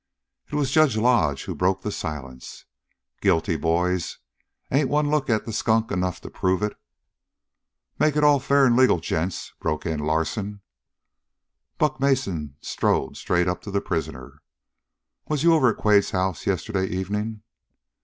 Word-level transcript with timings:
It 0.51 0.55
was 0.55 0.71
Judge 0.71 0.97
Lodge 0.97 1.43
who 1.43 1.53
broke 1.53 1.83
the 1.83 1.91
silence. 1.91 2.65
"Guilty, 3.21 3.55
boys. 3.55 4.17
Ain't 4.71 4.89
one 4.89 5.11
look 5.11 5.29
at 5.29 5.45
the 5.45 5.53
skunk 5.53 5.91
enough 5.91 6.19
to 6.21 6.31
prove 6.31 6.63
it?" 6.63 6.75
"Make 7.99 8.15
it 8.15 8.23
all 8.23 8.39
fair 8.39 8.65
and 8.65 8.75
legal, 8.75 8.99
gents," 8.99 9.53
broke 9.59 9.85
in 9.85 9.99
Larsen. 9.99 10.61
Buck 11.77 11.99
Mason 11.99 12.55
strode 12.61 13.15
straight 13.15 13.47
up 13.47 13.61
to 13.61 13.69
the 13.69 13.79
prisoner. 13.79 14.41
"Was 15.27 15.43
you 15.43 15.53
over 15.53 15.71
to 15.71 15.79
Quade's 15.79 16.09
house 16.09 16.47
yesterday 16.47 16.87
evening?" 16.87 17.43